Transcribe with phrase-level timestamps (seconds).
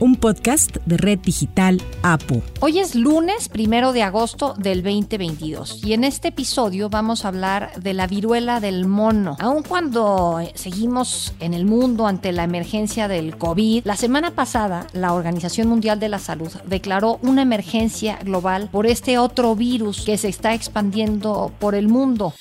[0.00, 2.42] un podcast de Red Digital APO.
[2.60, 7.72] Hoy es lunes primero de agosto del 2022 y en este episodio vamos a hablar
[7.80, 9.36] de la viruela del mono.
[9.40, 15.12] Aun cuando seguimos en el mundo ante la emergencia del COVID, la semana pasada la
[15.12, 20.28] Organización Mundial de la Salud declaró una emergencia global por este otro virus que se
[20.28, 22.34] está expandiendo por el mundo.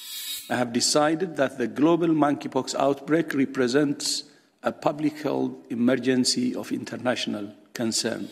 [0.49, 4.25] I have decided that the global monkeypox outbreak represents
[4.63, 8.27] a public health emergency of international concern.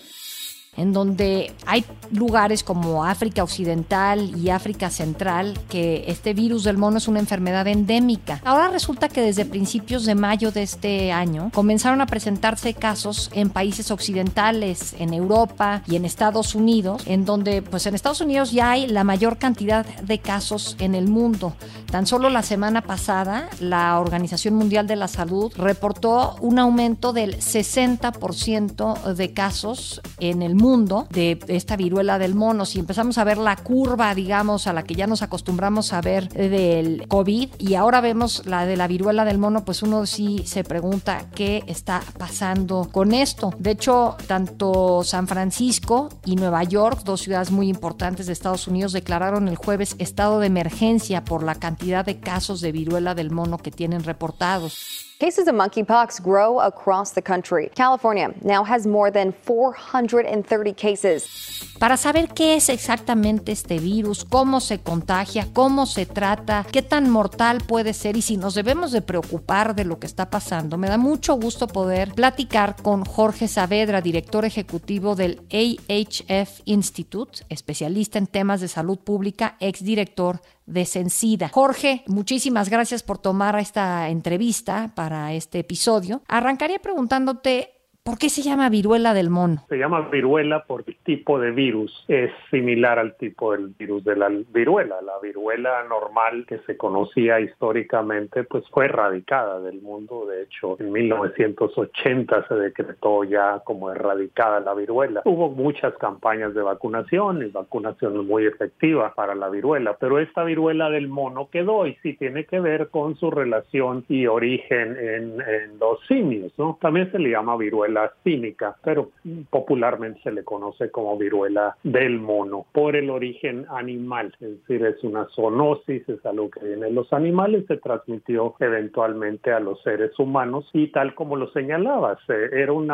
[0.78, 6.98] En donde hay lugares como África Occidental y África Central que este virus del mono
[6.98, 8.42] es una enfermedad endémica.
[8.44, 13.50] Ahora resulta que desde principios de mayo de este año comenzaron a presentarse casos en
[13.50, 18.72] países occidentales, en Europa y en Estados Unidos, en donde pues en Estados Unidos ya
[18.72, 21.54] hay la mayor cantidad de casos en el mundo.
[21.92, 27.38] Tan solo la semana pasada la Organización Mundial de la Salud reportó un aumento del
[27.38, 33.24] 60% de casos en el mundo mundo de esta viruela del mono, si empezamos a
[33.24, 37.76] ver la curva, digamos, a la que ya nos acostumbramos a ver del COVID y
[37.76, 42.02] ahora vemos la de la viruela del mono, pues uno sí se pregunta qué está
[42.18, 43.54] pasando con esto.
[43.60, 48.92] De hecho, tanto San Francisco y Nueva York, dos ciudades muy importantes de Estados Unidos,
[48.92, 53.60] declararon el jueves estado de emergencia por la cantidad de casos de viruela del mono
[53.60, 55.15] que tienen reportados.
[55.18, 57.70] Cases of monkeypox grow across the country.
[57.74, 61.56] California now has more than 430 cases.
[61.80, 67.10] Para saber qué es exactamente este virus, cómo se contagia, cómo se trata, qué tan
[67.10, 70.90] mortal puede ser y si nos debemos de preocupar de lo que está pasando, me
[70.90, 78.28] da mucho gusto poder platicar con Jorge Saavedra, director ejecutivo del AHF Institute, especialista en
[78.28, 81.50] temas de salud pública, exdirector de Sencida.
[81.50, 86.24] Jorge, muchísimas gracias por tomar esta entrevista para este episodio.
[86.28, 87.75] Arrancaría preguntándote
[88.08, 89.66] ¿Por qué se llama viruela del mono?
[89.68, 94.16] Se llama viruela porque el tipo de virus es similar al tipo del virus de
[94.16, 95.02] la viruela.
[95.02, 100.28] La viruela normal que se conocía históricamente pues fue erradicada del mundo.
[100.28, 105.24] De hecho, en 1980 se decretó ya como erradicada la viruela.
[105.26, 110.92] Hubo muchas campañas de vacunación y vacunación muy efectiva para la viruela, pero esta viruela
[110.92, 115.80] del mono quedó y sí tiene que ver con su relación y origen en, en
[115.80, 116.78] los simios, ¿no?
[116.80, 119.12] También se le llama viruela cínica, pero
[119.50, 125.04] popularmente se le conoce como viruela del mono por el origen animal, es decir, es
[125.04, 130.18] una zoonosis, es algo que viene de los animales, se transmitió eventualmente a los seres
[130.20, 132.92] humanos y tal como lo señalabas, eh, era un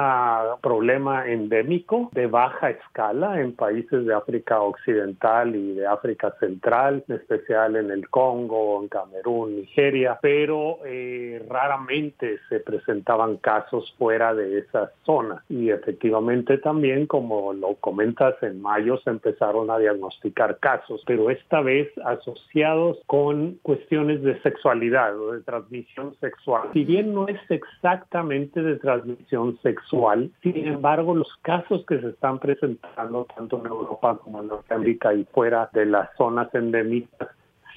[0.61, 7.15] problema endémico de baja escala en países de África Occidental y de África Central, en
[7.15, 14.59] especial en el Congo, en Camerún, Nigeria, pero eh, raramente se presentaban casos fuera de
[14.59, 15.43] esas zona.
[15.49, 21.61] Y efectivamente también, como lo comentas, en mayo se empezaron a diagnosticar casos, pero esta
[21.61, 26.69] vez asociados con cuestiones de sexualidad o de transmisión sexual.
[26.73, 32.39] Si bien no es exactamente de transmisión sexual, sin embargo, los casos que se están
[32.39, 37.29] presentando tanto en Europa como en Norteamérica y fuera de las zonas endémicas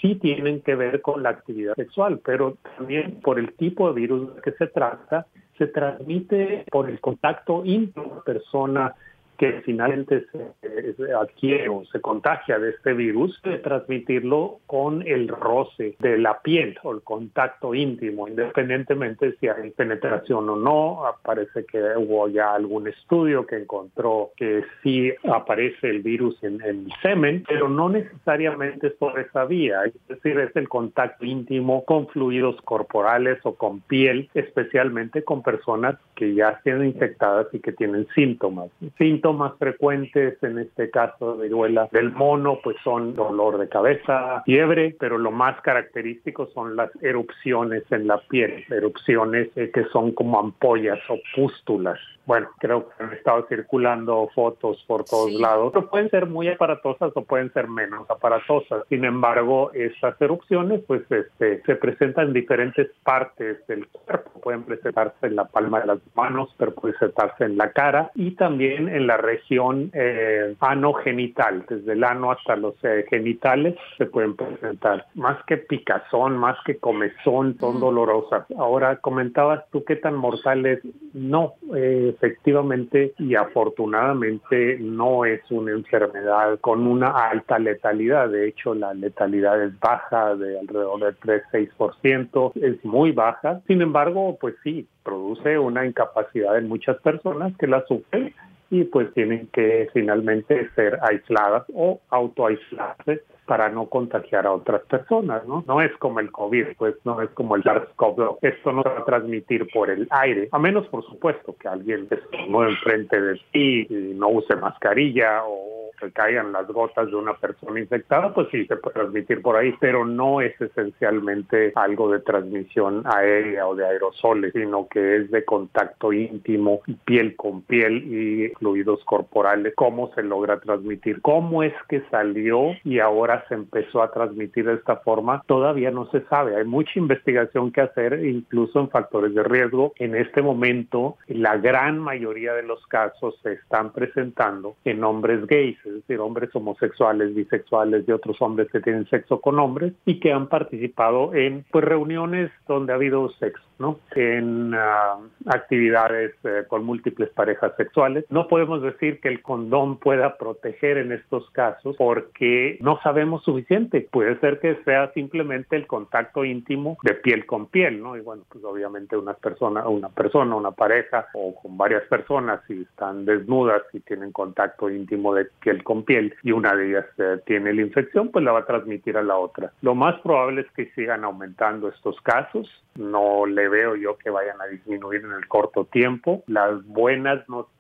[0.05, 4.31] sí tienen que ver con la actividad sexual, pero también por el tipo de virus
[4.43, 5.27] que se trata
[5.59, 8.95] se transmite por el contacto íntimo persona
[9.37, 15.97] que finalmente se, adquiere o se contagia de este virus, de transmitirlo con el roce
[15.99, 21.03] de la piel o el contacto íntimo, independientemente si hay penetración o no.
[21.23, 26.93] Parece que hubo ya algún estudio que encontró que sí aparece el virus en, el
[27.03, 32.07] semen, pero no necesariamente es por esa vía, es decir, es el contacto íntimo con
[32.09, 38.07] fluidos corporales o con piel, especialmente con personas que ya estén infectadas y que tienen
[38.15, 38.71] síntomas.
[38.99, 44.43] Síntomas más frecuentes en este caso de viruela del mono pues son dolor de cabeza,
[44.45, 50.13] fiebre, pero lo más característico son las erupciones en la piel, erupciones eh, que son
[50.13, 51.99] como ampollas o pústulas.
[52.27, 57.13] Bueno, creo que han estado circulando fotos por todos lados, pero pueden ser muy aparatosas
[57.15, 58.85] o pueden ser menos aparatosas.
[58.89, 64.41] Sin embargo, estas erupciones pues este, se presentan en diferentes partes del cuerpo.
[64.41, 68.31] Pueden presentarse en la palma de las manos, pero pueden presentarse en la cara y
[68.37, 74.37] también en la región eh, ano-genital, desde el ano hasta los eh, genitales, se pueden
[74.37, 75.07] presentar.
[75.15, 78.47] Más que picazón, más que comezón, son dolorosas.
[78.57, 80.81] Ahora, comentabas tú qué tan mortal es.
[81.13, 88.29] no, eh, efectivamente y afortunadamente no es una enfermedad con una alta letalidad.
[88.29, 91.19] De hecho, la letalidad es baja, de alrededor del
[91.53, 93.61] 3-6%, es muy baja.
[93.67, 98.35] Sin embargo, pues sí, produce una incapacidad en muchas personas que la sufren
[98.75, 105.47] y pues tienen que finalmente ser aisladas o autoaislarse para no contagiar a otras personas,
[105.47, 105.63] ¿no?
[105.69, 108.39] No es como el COVID, pues no es como el SARS-CoV-2.
[108.43, 112.09] Esto no se va a transmitir por el aire, a menos, por supuesto, que alguien
[112.11, 117.35] esté enfrente de ti y no use mascarilla o que caigan las gotas de una
[117.35, 122.21] persona infectada, pues sí se puede transmitir por ahí, pero no es esencialmente algo de
[122.21, 128.49] transmisión aérea o de aerosoles, sino que es de contacto íntimo, piel con piel y
[128.59, 129.75] fluidos corporales.
[129.77, 131.21] ¿Cómo se logra transmitir?
[131.23, 135.43] ¿Cómo es que salió y ahora se empezó a transmitir de esta forma?
[135.47, 136.57] Todavía no se sabe.
[136.57, 139.93] Hay mucha investigación que hacer, incluso en factores de riesgo.
[139.97, 145.79] En este momento, la gran mayoría de los casos se están presentando en hombres gays,
[145.85, 150.33] es decir, hombres homosexuales, bisexuales y otros hombres que tienen sexo con hombres y que
[150.33, 153.99] han participado en pues reuniones donde ha habido sexo, ¿no?
[154.15, 158.25] En ah, actividades eh, con múltiples parejas sexuales.
[158.31, 164.09] No podemos decir que el condón pueda proteger en estos casos porque no sabemos suficiente.
[164.11, 168.17] Puede ser que sea simplemente el contacto íntimo de piel con piel, ¿no?
[168.17, 172.83] Y bueno, pues obviamente una persona, una persona, una pareja o con varias personas si
[172.83, 177.41] están desnudas y tienen contacto íntimo de piel con piel y una de ellas eh,
[177.47, 179.73] tiene la infección, pues la va a transmitir a la otra.
[179.83, 182.69] Lo más probable es que sigan aumentando estos casos.
[182.95, 186.45] No le veo yo que vayan a disminuir en el corto tiempo.
[186.47, 187.74] Las buenas noticias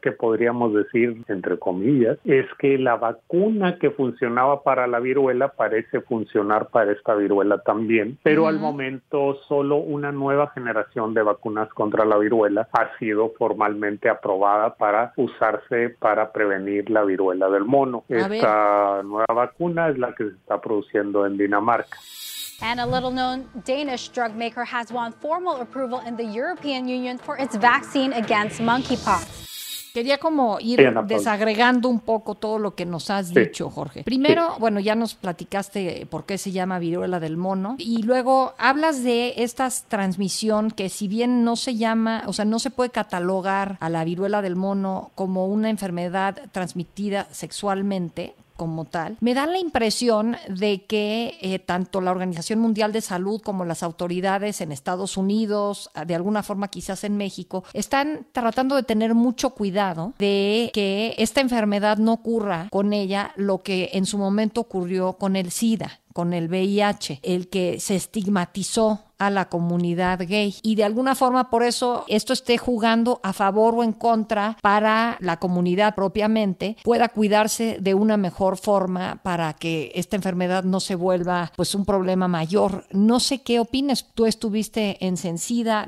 [0.00, 6.00] que podríamos decir, entre comillas, es que la vacuna que funcionaba para la viruela parece
[6.00, 12.04] funcionar para esta viruela también, pero al momento solo una nueva generación de vacunas contra
[12.04, 18.04] la viruela ha sido formalmente aprobada para usarse para prevenir la viruela del mono.
[18.08, 21.98] Esta nueva vacuna es la que se está produciendo en Dinamarca.
[22.62, 27.18] And a little known Danish drug maker has won formal approval in the European Union
[27.18, 29.42] for its vaccine against monkeypox.
[29.92, 34.04] Quería como ir desagregando un poco todo lo que nos has dicho, Jorge.
[34.04, 39.04] Primero, bueno, ya nos platicaste por qué se llama viruela del mono y luego hablas
[39.04, 43.76] de esta transmisión que si bien no se llama, o sea, no se puede catalogar
[43.80, 49.58] a la viruela del mono como una enfermedad transmitida sexualmente, como tal, me da la
[49.58, 55.16] impresión de que eh, tanto la Organización Mundial de Salud como las autoridades en Estados
[55.16, 61.14] Unidos, de alguna forma quizás en México, están tratando de tener mucho cuidado de que
[61.18, 66.00] esta enfermedad no ocurra con ella lo que en su momento ocurrió con el SIDA
[66.12, 70.54] con el VIH, el que se estigmatizó a la comunidad gay.
[70.64, 75.16] Y de alguna forma por eso esto esté jugando a favor o en contra para
[75.20, 80.96] la comunidad propiamente, pueda cuidarse de una mejor forma para que esta enfermedad no se
[80.96, 82.82] vuelva pues un problema mayor.
[82.92, 85.16] No sé qué opinas, tú estuviste en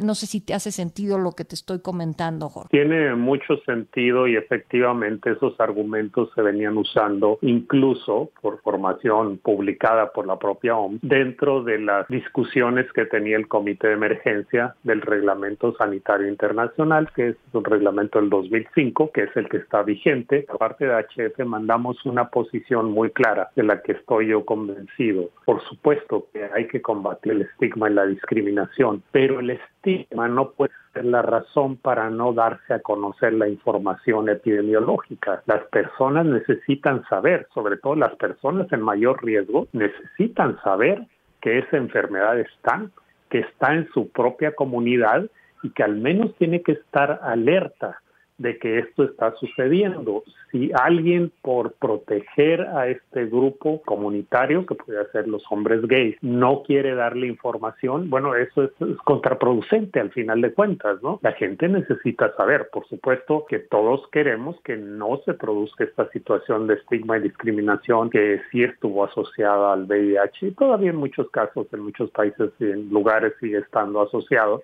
[0.00, 2.68] no sé si te hace sentido lo que te estoy comentando, Jorge.
[2.70, 10.26] Tiene mucho sentido y efectivamente esos argumentos se venían usando incluso por formación publicada por
[10.26, 15.74] la propia OMS dentro de las discusiones que tenía el Comité de Emergencia del Reglamento
[15.76, 20.46] Sanitario Internacional, que es un reglamento del 2005, que es el que está vigente.
[20.48, 25.30] Aparte de HF mandamos una posición muy clara de la que estoy yo convencido.
[25.44, 30.50] Por supuesto que hay que combatir el estigma y la discriminación, pero el estigma no
[30.50, 30.72] puede
[31.02, 35.42] la razón para no darse a conocer la información epidemiológica.
[35.46, 41.06] Las personas necesitan saber, sobre todo las personas en mayor riesgo, necesitan saber
[41.40, 42.86] que esa enfermedad está,
[43.28, 45.26] que está en su propia comunidad
[45.62, 48.00] y que al menos tiene que estar alerta
[48.38, 50.24] de que esto está sucediendo.
[50.50, 56.62] Si alguien por proteger a este grupo comunitario, que puede ser los hombres gays, no
[56.64, 58.70] quiere darle información, bueno, eso es,
[59.04, 61.20] contraproducente al final de cuentas, ¿no?
[61.22, 66.66] La gente necesita saber, por supuesto que todos queremos que no se produzca esta situación
[66.66, 71.66] de estigma y discriminación que sí estuvo asociada al VIH y todavía en muchos casos,
[71.72, 74.62] en muchos países y en lugares sigue estando asociado.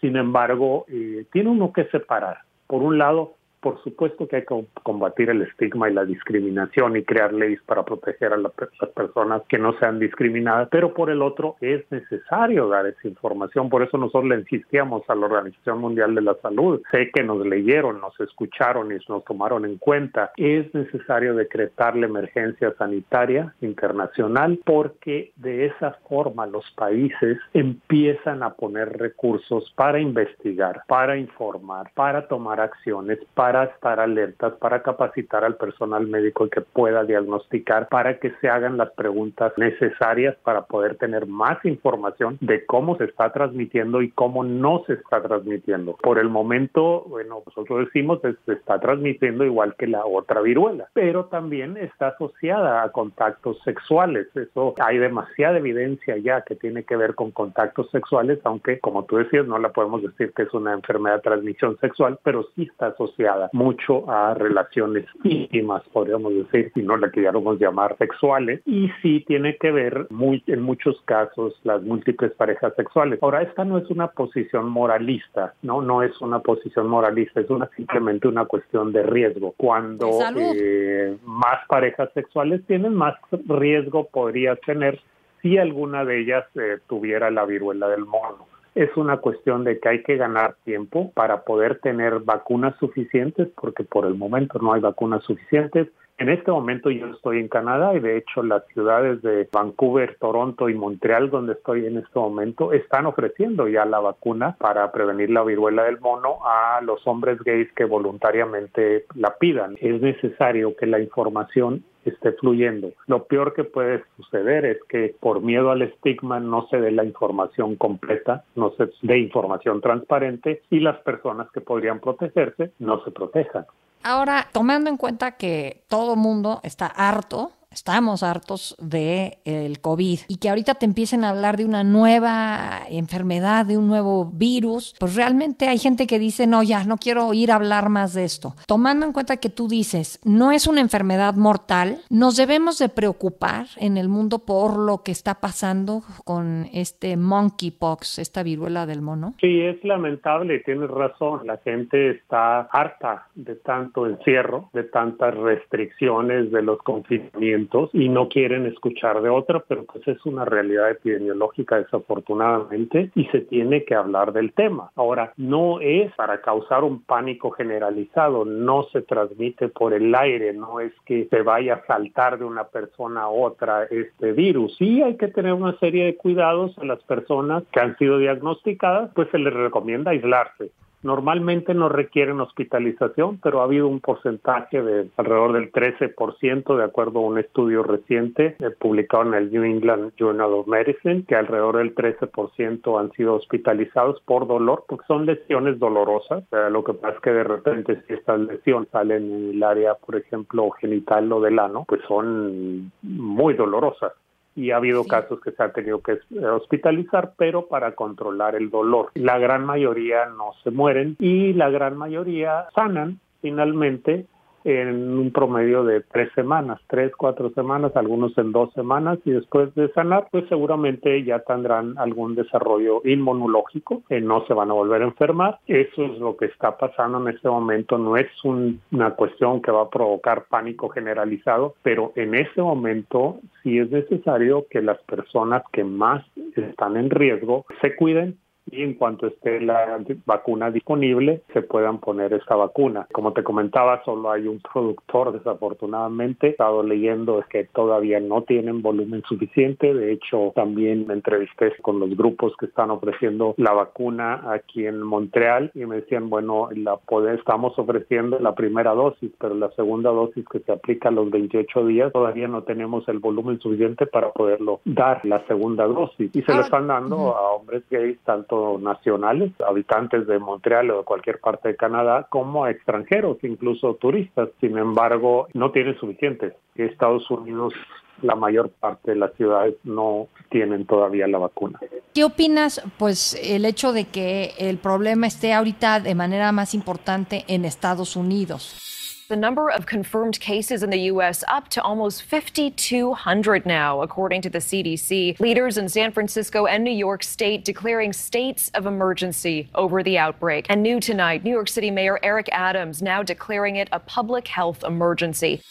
[0.00, 2.38] Sin embargo, eh, tiene uno que separar
[2.72, 7.04] por un lado, Por supuesto que hay que combatir el estigma y la discriminación y
[7.04, 8.50] crear leyes para proteger a las
[8.92, 13.68] personas que no sean discriminadas, pero por el otro es necesario dar esa información.
[13.68, 16.82] Por eso nosotros le insistíamos a la Organización Mundial de la Salud.
[16.90, 20.32] Sé que nos leyeron, nos escucharon y nos tomaron en cuenta.
[20.36, 28.54] Es necesario decretar la emergencia sanitaria internacional porque de esa forma los países empiezan a
[28.54, 35.56] poner recursos para investigar, para informar, para tomar acciones, para estar alertas, para capacitar al
[35.56, 41.26] personal médico que pueda diagnosticar, para que se hagan las preguntas necesarias para poder tener
[41.26, 45.96] más información de cómo se está transmitiendo y cómo no se está transmitiendo.
[46.02, 50.88] Por el momento, bueno, nosotros decimos que se está transmitiendo igual que la otra viruela,
[50.92, 54.28] pero también está asociada a contactos sexuales.
[54.34, 59.16] Eso hay demasiada evidencia ya que tiene que ver con contactos sexuales, aunque como tú
[59.16, 62.88] decías, no la podemos decir que es una enfermedad de transmisión sexual, pero sí está
[62.88, 69.24] asociada mucho a relaciones íntimas, podríamos decir, si no la queríamos llamar sexuales, y sí
[69.26, 73.18] tiene que ver muy, en muchos casos las múltiples parejas sexuales.
[73.22, 77.68] Ahora, esta no es una posición moralista, no, no es una posición moralista, es una
[77.76, 79.54] simplemente una cuestión de riesgo.
[79.56, 83.14] Cuando eh, más parejas sexuales tienen, más
[83.46, 85.00] riesgo podría tener
[85.40, 88.46] si alguna de ellas eh, tuviera la viruela del mono.
[88.74, 93.84] Es una cuestión de que hay que ganar tiempo para poder tener vacunas suficientes, porque
[93.84, 95.88] por el momento no hay vacunas suficientes.
[96.18, 100.68] En este momento yo estoy en Canadá y de hecho las ciudades de Vancouver, Toronto
[100.68, 105.42] y Montreal, donde estoy en este momento, están ofreciendo ya la vacuna para prevenir la
[105.42, 109.76] viruela del mono a los hombres gays que voluntariamente la pidan.
[109.80, 112.92] Es necesario que la información esté fluyendo.
[113.06, 117.04] Lo peor que puede suceder es que por miedo al estigma no se dé la
[117.04, 123.10] información completa, no se dé información transparente y las personas que podrían protegerse no se
[123.10, 123.66] protejan.
[124.02, 130.36] Ahora, tomando en cuenta que todo mundo está harto estamos hartos de el COVID y
[130.36, 135.14] que ahorita te empiecen a hablar de una nueva enfermedad, de un nuevo virus, pues
[135.14, 138.54] realmente hay gente que dice, no, ya, no quiero oír hablar más de esto.
[138.66, 143.66] Tomando en cuenta que tú dices, no es una enfermedad mortal, nos debemos de preocupar
[143.76, 149.34] en el mundo por lo que está pasando con este monkeypox, esta viruela del mono.
[149.40, 156.50] Sí, es lamentable, tienes razón, la gente está harta de tanto encierro, de tantas restricciones,
[156.50, 157.61] de los confinamientos
[157.92, 163.40] y no quieren escuchar de otra, pero pues es una realidad epidemiológica desafortunadamente y se
[163.40, 164.90] tiene que hablar del tema.
[164.96, 170.80] Ahora, no es para causar un pánico generalizado, no se transmite por el aire, no
[170.80, 174.76] es que se vaya a saltar de una persona a otra este virus.
[174.76, 179.10] Sí hay que tener una serie de cuidados a las personas que han sido diagnosticadas,
[179.14, 180.70] pues se les recomienda aislarse
[181.02, 187.18] Normalmente no requieren hospitalización, pero ha habido un porcentaje de alrededor del 13%, de acuerdo
[187.18, 191.78] a un estudio reciente eh, publicado en el New England Journal of Medicine, que alrededor
[191.78, 196.44] del 13% han sido hospitalizados por dolor, porque son lesiones dolorosas.
[196.70, 200.16] lo que pasa es que de repente si estas lesiones salen en el área, por
[200.16, 204.12] ejemplo, genital o del ano, pues son muy dolorosas
[204.54, 209.10] y ha habido casos que se ha tenido que hospitalizar, pero para controlar el dolor.
[209.14, 214.26] La gran mayoría no se mueren y la gran mayoría sanan finalmente
[214.64, 219.74] en un promedio de tres semanas, tres, cuatro semanas, algunos en dos semanas y después
[219.74, 225.02] de sanar, pues seguramente ya tendrán algún desarrollo inmunológico, que no se van a volver
[225.02, 225.58] a enfermar.
[225.66, 229.82] Eso es lo que está pasando en este momento, no es una cuestión que va
[229.82, 235.84] a provocar pánico generalizado, pero en este momento sí es necesario que las personas que
[235.84, 236.24] más
[236.56, 238.36] están en riesgo se cuiden
[238.70, 243.06] y en cuanto esté la vacuna disponible se puedan poner esta vacuna.
[243.12, 246.48] Como te comentaba, solo hay un productor desafortunadamente.
[246.48, 249.92] He estado leyendo que todavía no tienen volumen suficiente.
[249.92, 255.02] De hecho, también me entrevisté con los grupos que están ofreciendo la vacuna aquí en
[255.02, 256.98] Montreal y me decían, bueno, la
[257.34, 261.86] estamos ofreciendo la primera dosis, pero la segunda dosis que se aplica a los 28
[261.86, 266.30] días todavía no tenemos el volumen suficiente para poderlo dar la segunda dosis.
[266.34, 271.04] Y se lo están dando a hombres gays tanto nacionales, habitantes de Montreal o de
[271.04, 274.50] cualquier parte de Canadá, como extranjeros, incluso turistas.
[274.60, 276.54] Sin embargo, no tienen suficientes.
[276.74, 277.74] Estados Unidos
[278.22, 281.80] la mayor parte de las ciudades no tienen todavía la vacuna.
[282.14, 287.44] ¿Qué opinas, pues, el hecho de que el problema esté ahorita de manera más importante
[287.48, 289.01] en Estados Unidos?
[289.32, 291.42] The number of confirmed cases in the U.S.
[291.48, 295.40] up to almost 5,200 now, according to the CDC.
[295.40, 300.66] Leaders in San Francisco and New York State declaring states of emergency over the outbreak.
[300.68, 304.84] And new tonight, New York City Mayor Eric Adams now declaring it a public health
[304.84, 305.62] emergency.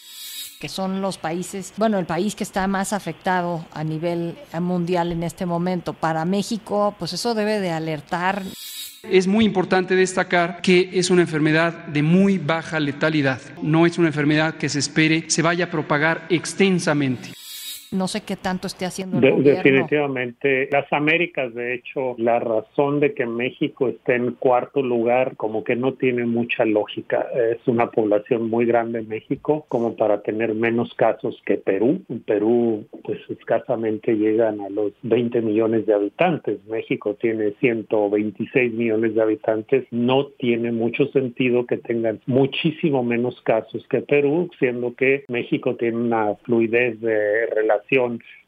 [0.58, 5.24] que son los países, bueno, el país que está más afectado a nivel mundial en
[5.24, 5.92] este momento.
[5.92, 8.42] Para México, pues eso debe de alertar.
[9.10, 13.40] Es muy importante destacar que es una enfermedad de muy baja letalidad.
[13.60, 17.32] No es una enfermedad que se espere se vaya a propagar extensamente.
[17.92, 19.62] No sé qué tanto esté haciendo el gobierno.
[19.62, 25.62] Definitivamente, las Américas, de hecho, la razón de que México esté en cuarto lugar como
[25.62, 27.26] que no tiene mucha lógica.
[27.50, 32.00] Es una población muy grande México como para tener menos casos que Perú.
[32.08, 36.64] En Perú, pues escasamente llegan a los 20 millones de habitantes.
[36.66, 39.84] México tiene 126 millones de habitantes.
[39.90, 45.98] No tiene mucho sentido que tengan muchísimo menos casos que Perú, siendo que México tiene
[45.98, 47.81] una fluidez de relación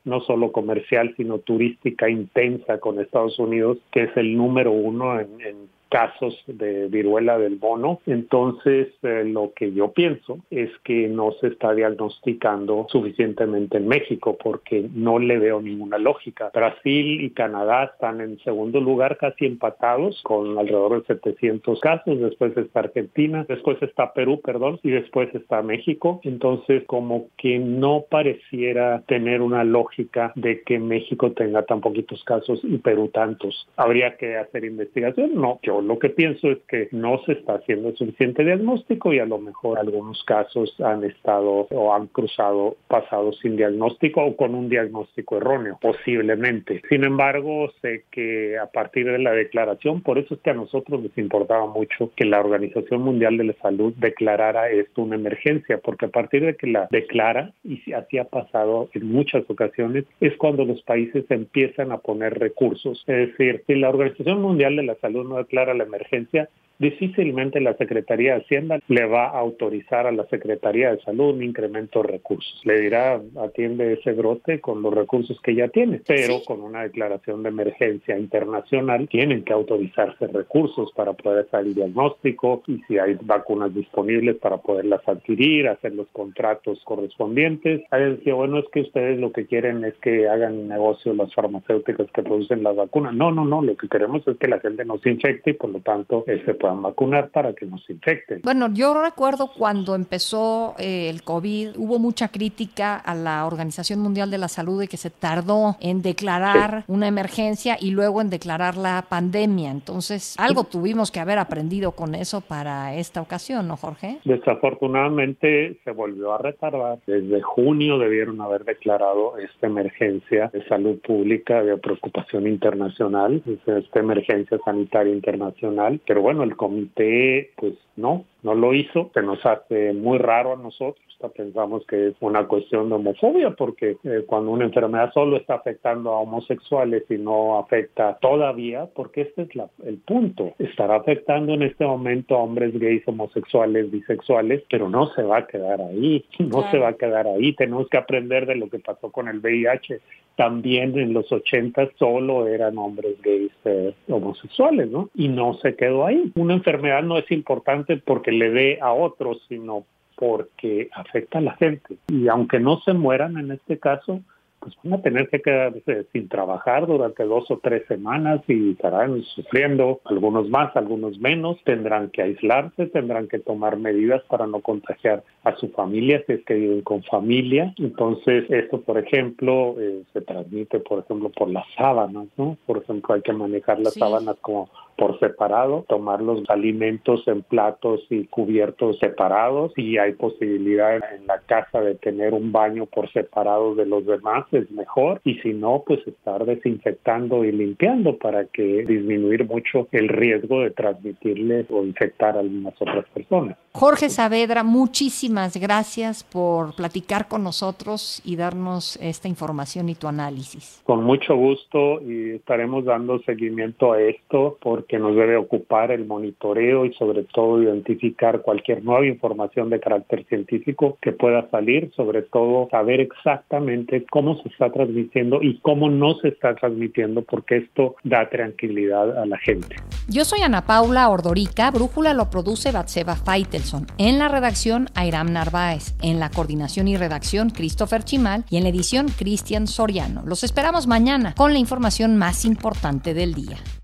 [0.05, 5.41] no solo comercial, sino turística intensa con Estados Unidos, que es el número uno en,
[5.41, 5.57] en
[5.95, 8.01] casos de viruela del mono.
[8.05, 14.37] Entonces, eh, lo que yo pienso es que no se está diagnosticando suficientemente en México
[14.43, 16.51] porque no le veo ninguna lógica.
[16.53, 22.19] Brasil y Canadá están en segundo lugar casi empatados con alrededor de 700 casos.
[22.19, 26.21] Después está Argentina, después está Perú, perdón, y después está México.
[26.25, 32.59] Entonces, como que no pareciera tener una lógica de que México tenga tan poquitos casos
[32.65, 33.69] y Perú tantos.
[33.77, 35.37] Habría que hacer investigación.
[35.37, 39.27] No, yo lo que pienso es que no se está haciendo suficiente diagnóstico y a
[39.27, 44.69] lo mejor algunos casos han estado o han cruzado pasado sin diagnóstico o con un
[44.69, 46.83] diagnóstico erróneo, posiblemente.
[46.89, 51.03] Sin embargo, sé que a partir de la declaración, por eso es que a nosotros
[51.03, 56.07] nos importaba mucho que la Organización Mundial de la Salud declarara esto una emergencia, porque
[56.07, 60.65] a partir de que la declara, y así ha pasado en muchas ocasiones, es cuando
[60.65, 63.03] los países empiezan a poner recursos.
[63.07, 67.77] Es decir, si la Organización Mundial de la Salud no declara la emergencia, difícilmente la
[67.77, 72.09] Secretaría de Hacienda le va a autorizar a la Secretaría de Salud un incremento de
[72.09, 72.61] recursos.
[72.65, 77.43] Le dirá, atiende ese brote con los recursos que ya tiene, pero con una declaración
[77.43, 83.17] de emergencia internacional tienen que autorizarse recursos para poder hacer el diagnóstico y si hay
[83.23, 87.83] vacunas disponibles para poderlas adquirir, hacer los contratos correspondientes.
[87.91, 92.11] Hay decía, bueno, es que ustedes lo que quieren es que hagan negocio las farmacéuticas
[92.13, 93.15] que producen las vacunas.
[93.15, 95.71] No, no, no, lo que queremos es que la gente no se infecte y por
[95.71, 98.41] lo tanto se puedan vacunar para que no se infecten.
[98.43, 104.31] Bueno, yo recuerdo cuando empezó eh, el COVID, hubo mucha crítica a la Organización Mundial
[104.31, 108.79] de la Salud de que se tardó en declarar una emergencia y luego en declarar
[108.79, 109.71] la pandemia.
[109.71, 114.21] Entonces, algo tuvimos que haber aprendido con eso para esta ocasión, ¿no, Jorge?
[114.25, 116.99] Desafortunadamente se volvió a retardar.
[117.07, 124.59] Desde junio debieron haber declarado esta emergencia de salud pública de preocupación internacional, esta emergencia
[124.65, 126.01] sanitaria internacional.
[126.07, 130.57] Pero bueno, el comité pues no, no lo hizo, se nos hace muy raro a
[130.57, 135.55] nosotros, pensamos que es una cuestión de homofobia, porque eh, cuando una enfermedad solo está
[135.55, 141.55] afectando a homosexuales y no afecta todavía, porque este es la, el punto, estará afectando
[141.55, 146.25] en este momento a hombres gays, homosexuales, bisexuales, pero no se va a quedar ahí,
[146.39, 149.39] no se va a quedar ahí, tenemos que aprender de lo que pasó con el
[149.39, 150.01] VIH,
[150.37, 155.09] también en los 80 solo eran hombres gays eh, homosexuales, ¿no?
[155.15, 156.33] Y no se quedó ahí.
[156.35, 159.85] Una enfermedad no es importante porque le dé a otros, sino
[160.17, 161.97] porque afecta a la gente.
[162.09, 164.21] Y aunque no se mueran en este caso,
[164.65, 169.23] pues van a tener que quedarse sin trabajar durante dos o tres semanas y estarán
[169.23, 175.23] sufriendo, algunos más, algunos menos, tendrán que aislarse, tendrán que tomar medidas para no contagiar
[175.45, 177.75] a su familia si es que viven con familia.
[177.77, 182.57] Entonces, esto, por ejemplo, eh, se transmite, por ejemplo, por las sábanas, ¿no?
[182.65, 188.01] Por ejemplo, hay que manejar las sábanas como por separado, tomar los alimentos en platos
[188.11, 193.75] y cubiertos separados y hay posibilidad en la casa de tener un baño por separado
[193.75, 198.85] de los demás es mejor y si no pues estar desinfectando y limpiando para que
[198.85, 203.57] disminuir mucho el riesgo de transmitirle o infectar a algunas otras personas.
[203.73, 210.81] Jorge Saavedra, muchísimas gracias por platicar con nosotros y darnos esta información y tu análisis.
[210.85, 216.07] Con mucho gusto y estaremos dando seguimiento a esto por que nos debe ocupar el
[216.07, 222.23] monitoreo y sobre todo identificar cualquier nueva información de carácter científico que pueda salir, sobre
[222.23, 227.97] todo saber exactamente cómo se está transmitiendo y cómo no se está transmitiendo, porque esto
[228.05, 229.77] da tranquilidad a la gente.
[230.09, 235.97] Yo soy Ana Paula Ordorica, Brújula lo produce Batseba Feitelson, en la redacción Airam Narváez,
[236.03, 240.23] en la coordinación y redacción Christopher Chimal y en la edición Cristian Soriano.
[240.27, 243.57] Los esperamos mañana con la información más importante del día.